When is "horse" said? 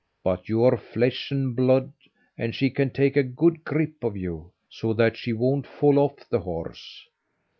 6.39-7.05